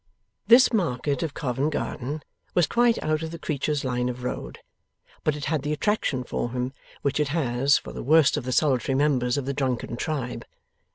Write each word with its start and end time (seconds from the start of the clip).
This 0.47 0.73
market 0.73 1.21
of 1.21 1.35
Covent 1.35 1.73
Garden 1.73 2.23
was 2.55 2.65
quite 2.65 2.97
out 3.03 3.21
of 3.21 3.29
the 3.29 3.37
creature's 3.37 3.85
line 3.85 4.09
of 4.09 4.23
road, 4.23 4.57
but 5.23 5.35
it 5.35 5.45
had 5.45 5.61
the 5.61 5.73
attraction 5.73 6.23
for 6.23 6.49
him 6.49 6.73
which 7.03 7.19
it 7.19 7.27
has 7.27 7.77
for 7.77 7.93
the 7.93 8.01
worst 8.01 8.35
of 8.35 8.43
the 8.43 8.51
solitary 8.51 8.95
members 8.95 9.37
of 9.37 9.45
the 9.45 9.53
drunken 9.53 9.95
tribe. 9.97 10.43